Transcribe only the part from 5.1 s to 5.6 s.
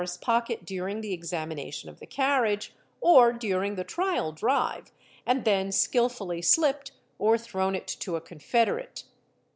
and